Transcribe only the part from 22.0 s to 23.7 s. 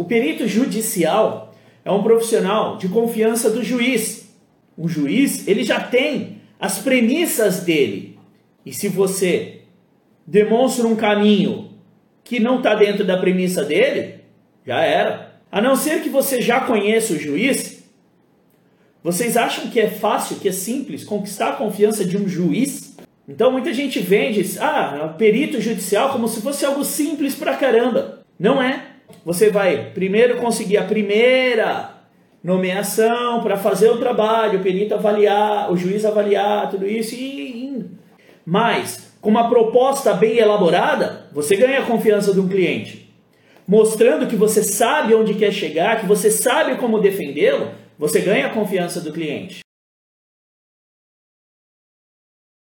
de um juiz? Então